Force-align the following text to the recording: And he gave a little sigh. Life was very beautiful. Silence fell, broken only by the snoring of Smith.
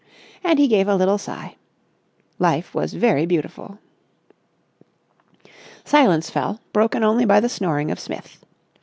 And 0.43 0.57
he 0.57 0.67
gave 0.67 0.87
a 0.87 0.95
little 0.95 1.19
sigh. 1.19 1.57
Life 2.39 2.73
was 2.73 2.95
very 2.95 3.27
beautiful. 3.27 3.77
Silence 5.85 6.27
fell, 6.31 6.59
broken 6.73 7.03
only 7.03 7.25
by 7.25 7.39
the 7.39 7.47
snoring 7.49 7.91
of 7.91 7.99
Smith. 7.99 8.43